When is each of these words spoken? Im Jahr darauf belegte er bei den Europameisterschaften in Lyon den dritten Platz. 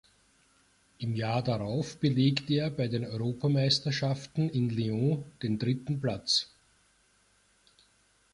Im 0.97 1.13
Jahr 1.13 1.43
darauf 1.43 1.97
belegte 1.99 2.55
er 2.55 2.71
bei 2.71 2.87
den 2.87 3.05
Europameisterschaften 3.05 4.49
in 4.49 4.71
Lyon 4.71 5.23
den 5.43 5.59
dritten 5.59 6.01
Platz. 6.01 6.47